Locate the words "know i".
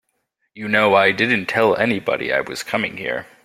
0.67-1.11